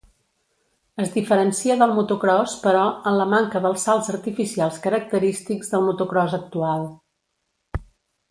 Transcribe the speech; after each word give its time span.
Es 1.01 1.11
diferencia 1.17 1.75
del 1.81 1.91
motocròs, 1.97 2.55
però, 2.63 2.85
en 3.11 3.19
la 3.19 3.27
manca 3.33 3.61
dels 3.65 3.85
salts 3.89 4.09
artificials 4.15 4.81
característics 4.87 5.71
del 5.75 5.85
motocròs 5.91 6.35
actual. 6.39 6.89